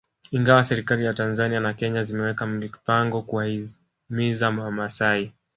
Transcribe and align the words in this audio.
Ingawa 0.31 0.63
serikali 0.63 1.03
za 1.03 1.13
Tanzania 1.13 1.59
na 1.59 1.73
Kenya 1.73 2.03
zimeweka 2.03 2.45
mipango 2.45 3.21
kuwahimiza 3.21 4.49
Wamasai 4.49 5.33